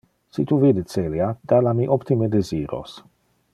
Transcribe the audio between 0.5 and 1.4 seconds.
tu vide Celia,